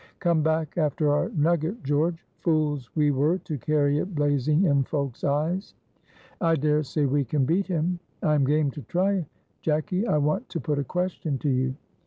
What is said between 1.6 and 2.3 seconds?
George.